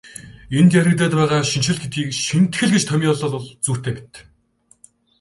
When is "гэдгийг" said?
1.81-2.09